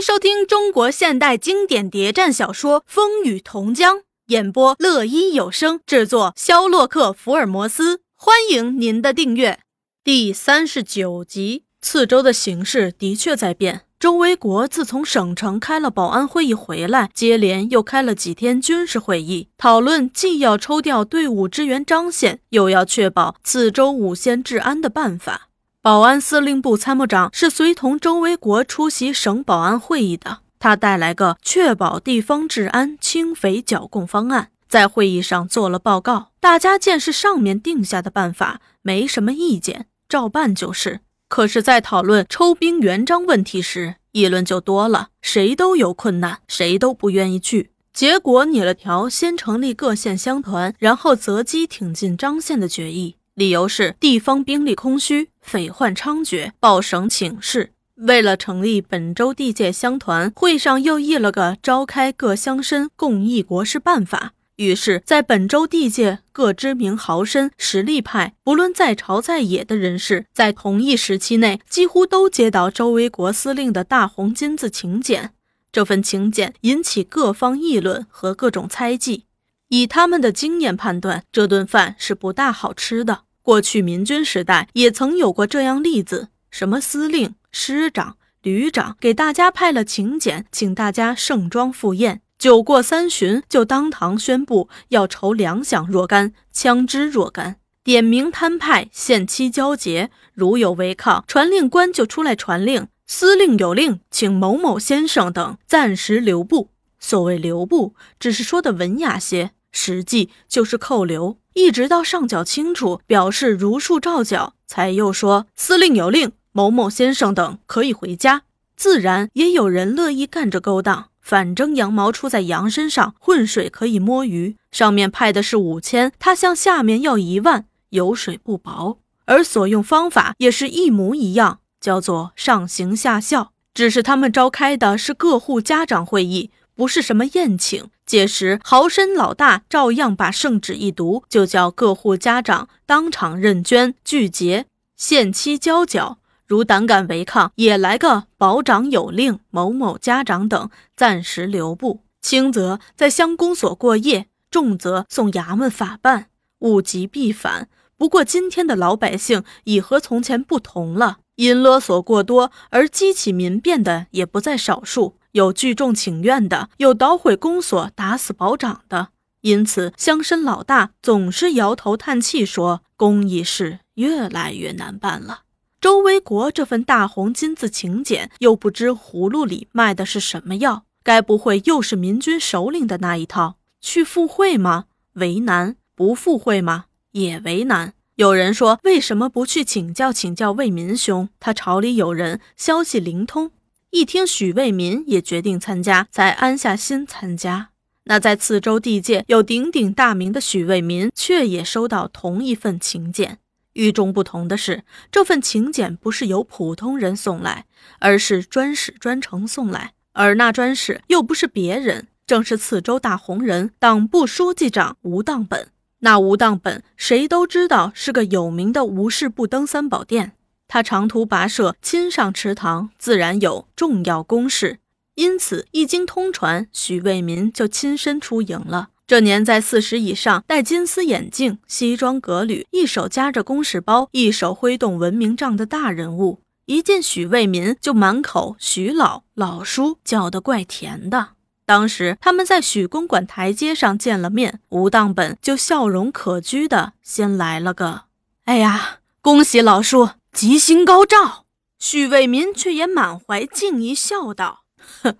[0.00, 8.00] 收听中国现代经典谍战小说《风雨同江》，演播乐一有声，制作肖洛克福尔摩斯。
[8.16, 9.60] 欢迎您的订阅。
[10.02, 13.82] 第三十九集，次州的形势的确在变。
[13.98, 25.49] 周维国自从省城开了保安会议回来，接连又开了几天军事会议，讨论既要抽调队伍支援张县，又要确保次州五县治安的办法。
[25.82, 36.32] 保安司令部参谋长是随同周维国出席省保安会议的，他带来个确保地方治安清匪剿共方案，在会议上做了报告。
[36.38, 41.00] 大家见是上面定下的办法，没什么意见，照办就是。
[41.30, 47.70] 可是，在讨论抽兵援张问题时，议论就多了，谁都有困难，谁都不愿意去。
[47.94, 53.16] 结果拟了条先成立各县乡团，然后择机挺进张县的决议。
[53.34, 57.72] 理由是地方兵力空虚，匪患猖獗，报省请示。
[57.96, 64.32] 为了成立本州地界乡团，会上又议了个召开各乡绅共议国事办法。
[64.56, 75.32] 于是，在本州地界各知名豪绅、实力派，不论在朝在野的人士，在同一时期内，几乎都接到周维国司令的大红金字请柬。
[75.72, 79.24] 这份请柬引起各方议论和各种猜忌。
[79.68, 83.20] 以他们的经验判断，这顿饭是不大好吃的。
[83.42, 92.20] 过去民军时代也曾有过这样例子：什么司令、师长、旅长给大家派了请柬，请大家盛装赴宴。
[92.38, 100.10] 酒过三巡，就当堂宣布要筹粮饷若干，枪支若干，点名摊派，限期交结。
[100.32, 106.70] 如有违抗，传令官就出来传令：司令有令，请某某先生等暂时留步。
[106.98, 111.38] 所谓留步，只是说的文雅些，实际就是扣留。
[111.54, 118.42] 一直到上缴清楚，表示如数照缴，才又说司令有令，某某先生等可以回家。
[118.76, 124.56] 自然也有人乐意干这勾当，反正羊毛出在羊身上，浑水可以摸鱼。
[124.70, 129.00] 上面派的是五千，他向下面要一万，油水不薄。
[129.26, 136.50] 而所用方法也是一模一样，叫做上行下效，只是他们召开的是各户家长会议。
[136.74, 144.66] 不是什么宴请，届时豪绅老大照样把圣旨一读，就叫各户家长当场认捐拒结，
[144.96, 146.18] 限期交缴。
[146.44, 156.26] 如胆敢违抗，也来个保长有令，某某家长等暂时留步，轻则在乡公所过夜，重则送衙门法办，
[156.58, 157.68] 物极必反。
[157.96, 165.14] 不过今天的老百姓已和从前不同了，因勒索过多而激起民变的也不在少数。
[165.32, 169.08] 有聚众请愿的，有捣毁公所、打死保长的，
[169.42, 175.42] 因此乡绅老大总是摇头叹气，说公益事越来越难办了。
[175.80, 183.56] 周维国这份大红金字请柬，又不知葫芦里卖的是什么药，该不会又是民军首领的那一套？
[183.80, 184.84] 去赴会吗？
[185.14, 186.84] 为难；不赴会吗？
[187.12, 187.94] 也为难。
[188.16, 191.30] 有人说，为什么不去请教请教魏民兄？
[191.40, 193.50] 他朝里有人，消息灵通。
[193.90, 197.70] 一听许卫民也决定参加，才安下心参加。
[198.04, 203.38] 那在次州地界有鼎鼎大名的许卫民，却也收到同一份请柬。
[203.72, 207.66] 与众不同的是，这份请柬不是由普通人送来，
[207.98, 209.94] 而是专使专程送来。
[210.12, 215.68] 而那专使又不是别人，正是次州大红人、党部书记长吴当本。
[216.00, 220.32] 那吴当本，谁都知道是个有名的无事不登三宝殿。
[220.72, 224.78] 他长途跋涉，亲上池塘，自然有重要公事。
[225.16, 228.90] 因此，一经通传，许卫民就亲身出营了。
[229.04, 241.30] 这年在四十以上，戴金丝眼镜，西装革履，一手夹着公事包，一手挥动文明杖的大人物，一见许卫民就满口许老老叔，叫得怪甜的。
[241.66, 248.02] 当时他们在许公馆台阶上见了面，吴当本就笑容可掬的先来了个
[248.46, 251.44] ：“哎呀，恭喜老叔！”吉星高照，
[251.78, 254.60] 许卫民却也满怀敬意，笑道
[255.02, 255.16] ：“哼，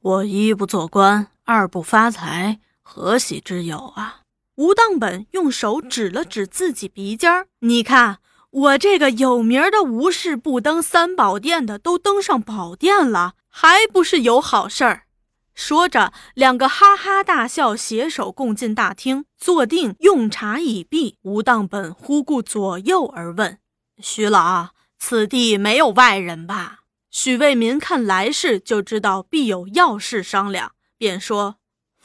[0.00, 4.22] 我一不做官，二不发财，何喜之有啊？”
[4.56, 8.18] 吴当本用手指了指自己鼻尖儿：“你看，
[8.50, 15.02] 我这个有名的无事不登三宝殿的，都登上宝殿了，还不是有好事儿？”
[15.54, 21.18] 说着，两个哈哈大笑，携手共进大厅，坐定用茶已毕。
[21.22, 23.58] 吴当本忽顾左右而问。
[24.00, 26.80] 徐老，此地没有外人吧？
[27.10, 31.56] 许卫民看来势就知道必有要事商量，便说：“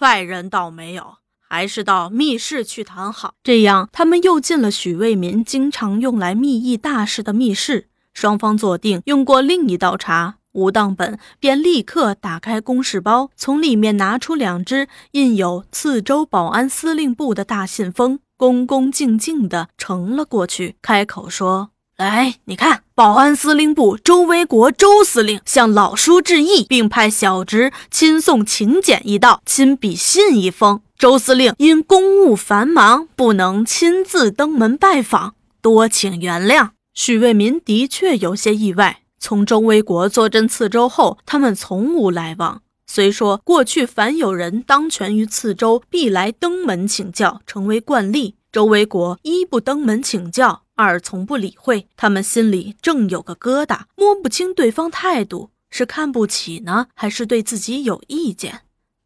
[0.00, 7.88] 外人倒没有，还是到密室去谈好。”这样，他们又进了许卫民经常用来密议大事的密室。
[8.12, 10.36] 双方坐定，用过另一道茶。
[10.52, 30.80] 吴当本便立刻打开公事包，从里面拿出两只印有次州保安司令部的大信封，恭恭敬敬地呈了过去，开口说：“来，你看，保安司令部周维国周司令向老叔致意，并派小侄亲送请柬一道，亲笔信一封。
[30.96, 39.00] 周司令因公务繁忙，不能亲自登门拜访，多请原谅。”许卫民的确有些意外。
[39.18, 42.62] 从周维国坐镇次州后，他们从无来往。
[42.86, 48.36] 虽说过去凡有人当权于次州，必来登门请教，成为惯例。
[48.52, 51.88] 周维国一不登门请教，二从不理会。
[51.96, 58.60] 他们心里正有个疙瘩，摸不清对方态度是看不起呢，还是对自己有意见。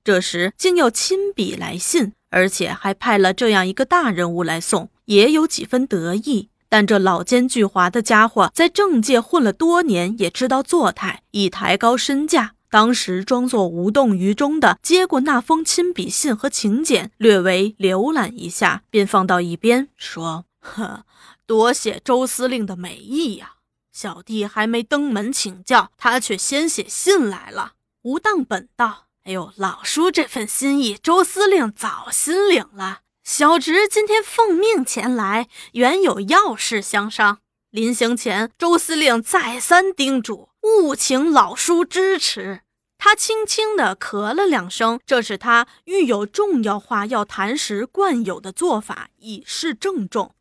[0.05, 6.51] 这时竟要亲笔来信，而且还派了这样一个大人物来送，也有几分得意。
[6.69, 12.53] 但这老奸巨猾的家伙在政界混了多年，也知道做态，以抬高身价。
[12.71, 21.05] 当时装作无动于衷的接过那封亲笔信和请柬，略微浏览一下，便放到一边，说：“呵，
[21.47, 23.55] 多谢周司令的美意呀，
[23.93, 37.39] 小弟还没登门请教，他却先写信来了。”吴当本道：“哎呦，老叔这份心意，周司令早心领了。”小侄今天奉命前来，原有要事相商。
[37.71, 42.63] 临行前，周司令再三叮嘱，务请老叔支持。
[42.99, 50.35] 他轻轻地咳了两声，这是他遇有重要话要谈时惯有的做法，以示郑重。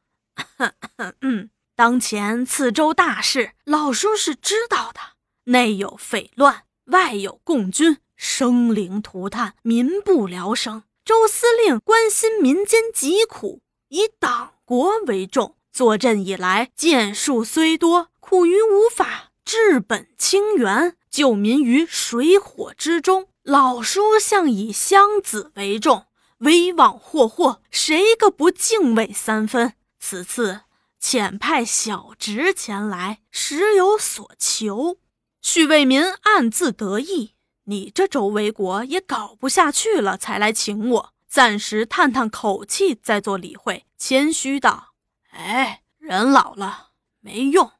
[1.21, 4.99] 嗯，当前次州大事，老叔是知道的，
[5.45, 10.83] 内有匪乱，外有共军，生灵涂炭，民不聊生。
[11.03, 15.55] 周司令关心民间疾苦，以党国为重。
[15.73, 23.29] 坐镇以来，建树虽多，苦于无法治本清源，救民于水火之中。
[23.43, 26.05] 老叔向以乡子为重，
[26.39, 29.73] 威望霍霍，谁个不敬畏三分？
[30.03, 30.61] 此次
[30.99, 34.97] 遣派小侄前来，实有所求。
[35.41, 37.35] 许为民暗自得意。
[37.65, 43.85] 你这周维国也搞不下去了，才来请我，暂时叹叹口气，再做理会。
[43.97, 44.93] 谦虚道
[45.31, 46.89] ：“哎，人老了
[47.21, 47.71] 没用，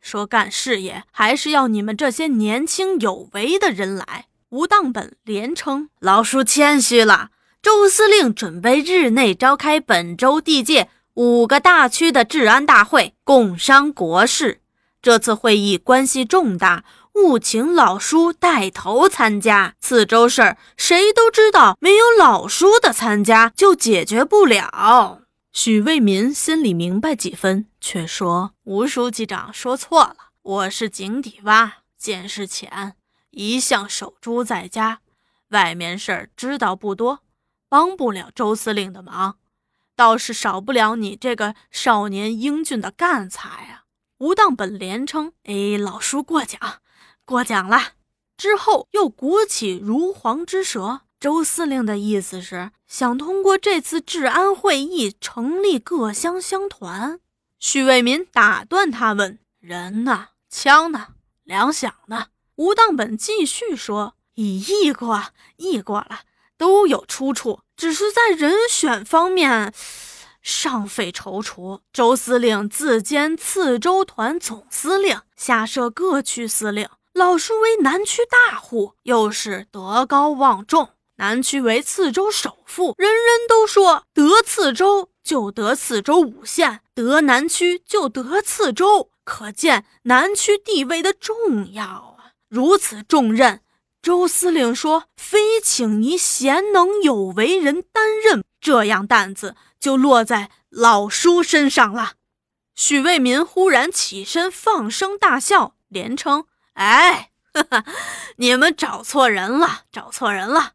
[0.00, 14.60] 说干事业还是要你们这些年轻有为的人来。”吴当本连称：“老叔谦虚了。”周司令准备日内召开本州地界五个大区的治安大会，共商国事。
[15.00, 16.84] 这次会议关系重大。
[17.14, 19.76] 务请老叔带头参加。
[19.78, 25.20] 此州事儿，谁都知道，没有老叔的参加，就解决不了。
[25.52, 32.96] 许为民心里明白几分，却说：“吴书记长说错了，我是井底蛙，见识浅，
[33.30, 34.98] 一向守株在家，
[35.50, 37.20] 外面事儿知道不多，
[37.68, 39.36] 帮不了周司令的忙，
[39.96, 43.84] 倒是少不了你这个少年英俊的干才啊。”
[44.18, 46.60] 吴当本连称：“哎，老叔过奖。”
[47.26, 47.92] 过奖了，
[48.36, 51.02] 之后又鼓起如簧之舌。
[51.18, 57.18] 周司令的意思是想通过这次治安会议成立各乡乡团。
[57.58, 60.28] 许为民打断他问：“人呢？
[60.50, 61.14] 枪呢？
[61.42, 62.26] 粮饷呢？”
[62.56, 66.20] 吴当本继续说：“已议过，议过了，
[66.58, 69.72] 都有出处，只是在人选方面
[70.42, 71.80] 尚费踌躇。
[71.92, 80.90] 周司令自兼次州团总司令，下设各区司令。”老叔为南区大户，又是德高望重。
[81.16, 92.34] 南区为次州首富，人人都说得次州就得次州五县，得南区就得次州，可见南区地位的重要啊！
[92.48, 93.60] 如此重任，
[94.04, 102.16] 周司令说非请一贤能有为人担任，这样担子就落在老叔身上了。
[102.74, 106.44] 许为民忽然起身，放声大笑，连称。
[106.74, 107.86] 哎，哈哈，
[108.36, 110.72] 你们找错人了，找错人了。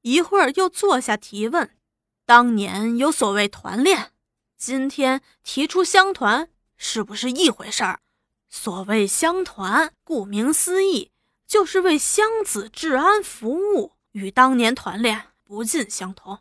[0.00, 1.76] 一会儿又坐下提问。
[2.24, 4.12] 当年有所谓团练，
[4.56, 6.48] 今天提出乡团，
[6.78, 8.00] 是不是一回事儿？
[8.48, 11.10] 所谓乡团，顾名思义，
[11.46, 16.40] 就是为乡子治安服务，与当年团练不尽相同。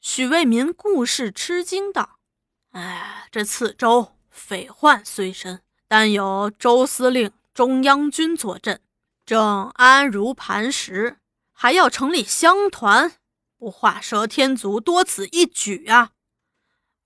[0.00, 2.18] 许为民故事吃惊道
[2.72, 8.80] ：“哎，这次州匪患虽深，但有周司令。”中央军坐镇，
[9.24, 11.18] 正安如磐石，
[11.52, 13.12] 还要成立乡团，
[13.56, 16.10] 不画蛇添足，多此一举啊！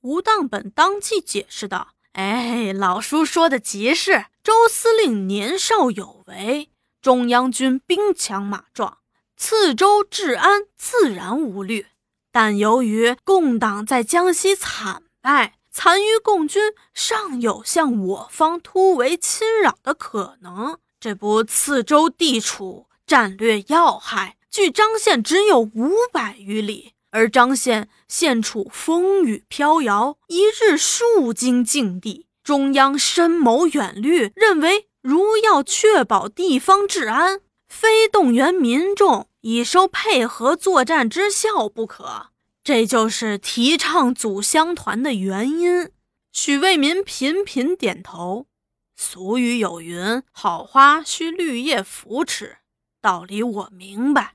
[0.00, 8.98] 吴当本当即解释道：“哎，老叔说的极是，周司令年少有为，中央军兵强马壮，
[9.36, 11.86] 次州治安自然无虑。
[12.32, 20.78] 但由于共党在江西惨败，残余共军尚有向我方突围侵扰的可能。
[20.98, 32.26] 这不，次州地处战略要害，距张县只有五百余里，而张县现处风雨飘摇，一日数经境地。
[32.42, 42.28] 中央深谋远虑，认为如要确保地方治安，非动员民众以收配合作战之效不可。
[42.64, 45.90] 这就是提倡祖乡团的原因。
[46.32, 48.46] 许为民频频点头。
[48.94, 52.58] 俗语有云：“好花需绿叶扶持”，
[53.00, 54.34] 道理我明白。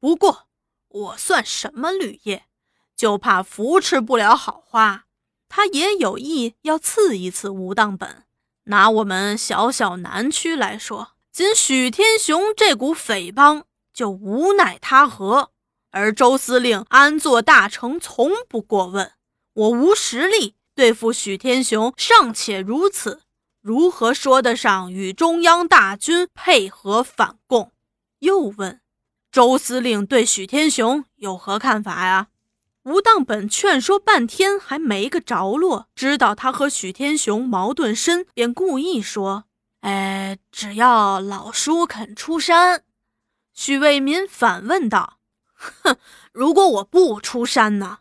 [0.00, 0.48] 不过
[0.88, 2.44] 我算什么绿叶，
[2.96, 5.06] 就怕扶持不了好花。
[5.48, 8.24] 他也有意要刺一刺吴当本。
[8.70, 15.50] 拿我们小小南区来说，仅许天雄这股匪帮就无奈他何。
[15.90, 19.10] 而周司令安坐大成，从不过问。
[19.54, 23.22] 我无实力对付许天雄，尚且如此，
[23.60, 27.72] 如何说得上与中央大军配合反共？
[28.20, 28.80] 又问
[29.32, 32.28] 周司令对许天雄有何看法呀？
[32.84, 39.44] 吴当本劝说半天还没个着落，知道他和许天雄矛盾深，便故意说
[39.80, 42.82] ：“哎，只要老叔肯出山。”
[43.52, 45.18] 许为民反问道
[45.52, 45.98] ：“哼，
[46.32, 47.98] 如果我不出山呢？”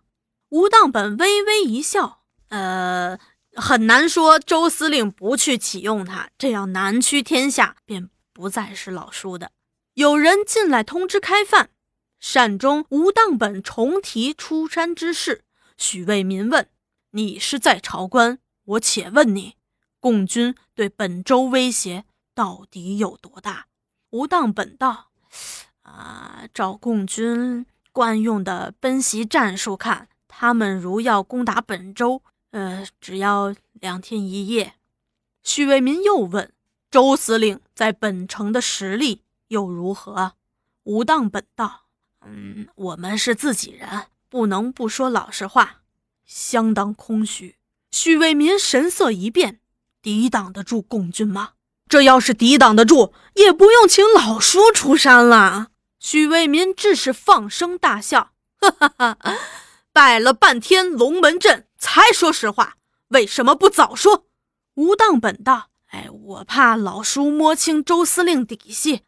[0.50, 3.20] 吴当本微微一笑：“呃，
[3.56, 4.40] 很难说。
[4.40, 9.52] 周司令不去启用他，这样南区天下便不再是老叔的。”
[9.96, 11.72] 有人进来通知开饭。
[12.20, 15.44] 善中吴当本重提出山之事，
[15.78, 16.70] 许为民问
[17.12, 19.56] ：“你是在朝官，我且问你，
[20.00, 22.04] 共军对本州威胁
[22.36, 23.68] 到底有多大？”
[24.12, 25.12] 吴当本道
[25.84, 32.22] ：“啊，照共军惯用的奔袭战术看，他们如要攻打本州，
[32.52, 34.76] 呃，只要两天一夜。”
[35.42, 36.52] 许为民又问
[36.92, 40.34] ：“周司令在本城的实力又如何？”
[40.84, 41.86] 吴当本道。
[42.30, 45.82] 嗯，我们是自己人，不能不说老实话，
[46.26, 47.58] 相当空虚。
[47.92, 49.60] 许为民神色一变，
[50.02, 51.54] 抵挡得住共军吗？
[51.88, 55.72] 这要是抵挡得住，也不用请老叔出山了。
[56.00, 58.32] 许为民只是放声大笑，
[58.62, 59.38] 哈哈哈！
[59.92, 62.76] 摆了半天龙门阵，才说实话，
[63.08, 64.28] 为什么不早说？
[64.76, 69.02] 吴当本道，哎，我怕老叔摸清周司令底细，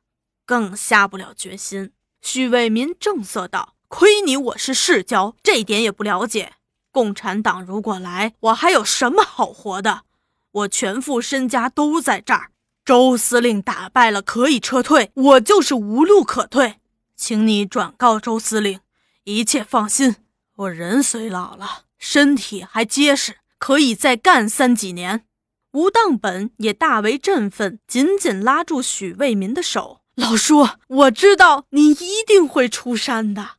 [0.46, 1.92] 更下不了决心。
[2.22, 6.54] 许为民正色道：“亏你我是世交，这点也不了解。
[6.92, 10.04] 共产党如果来，我还有什么好活的？
[10.52, 12.52] 我全副身家都在这儿。
[12.86, 16.80] 周司令打败了，可以撤退，我就是无路可退。
[17.16, 18.80] 请你转告周司令，
[19.24, 20.18] 一切放心。
[20.56, 25.26] 我人虽老了，身体还结实，可以再干三几年。”
[25.74, 30.01] 吴当本也大为振奋，紧紧拉住许为民的手。
[30.16, 33.52] 老叔，我知道你一定会出山的。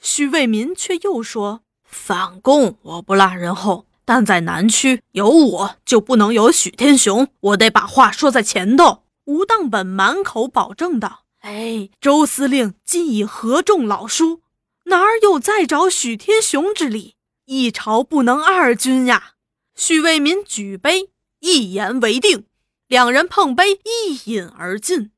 [0.00, 14.40] 许为民却又说：“反共我不落人后，但在南区有我就不能有许天雄，我得把话说在前头。”吴当本满口保证道：“哎，周司令既已合众老叔，
[14.84, 17.14] 哪儿有再找许天雄之理？
[17.44, 19.32] 一朝不能二君呀！”
[19.76, 22.46] 许为民举杯，一言为定。
[22.88, 25.12] 两人碰杯，一饮而尽。